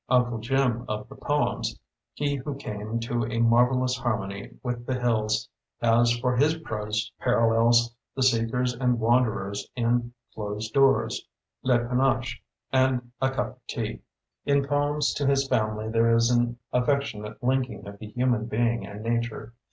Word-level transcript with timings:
Uncle 0.09 0.39
Jim, 0.39 0.83
of 0.87 1.07
the 1.09 1.15
poems, 1.15 1.79
he 2.15 2.33
who 2.37 2.55
came 2.55 2.99
to 2.99 3.23
a 3.27 3.39
marvelous 3.39 3.95
harmony 3.97 4.49
with 4.63 4.83
the 4.87 4.99
hills, 4.99 5.47
has 5.79 6.11
for 6.17 6.35
his 6.35 6.55
prose 6.57 7.11
parallels 7.19 7.93
the 8.15 8.23
seekers 8.23 8.73
and 8.73 8.99
wanderers 8.99 9.69
in 9.75 10.11
"Closed 10.33 10.73
Doors", 10.73 11.27
"Le 11.61 11.85
Panache" 11.87 12.41
and 12.73 13.11
"A 13.21 13.29
Cup 13.29 13.57
of 13.57 13.67
Tea". 13.67 14.01
In 14.43 14.65
poems 14.65 15.13
to 15.13 15.27
his 15.27 15.47
family 15.47 15.87
there 15.87 16.09
is 16.15 16.31
an 16.31 16.57
affectionate 16.73 17.37
linking 17.43 17.85
of 17.85 17.99
the 17.99 18.07
human 18.07 18.47
being 18.47 18.87
and 18.87 19.03
nature. 19.03 19.53